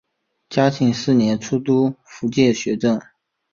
[0.49, 2.99] 嘉庆四年出督福建学政。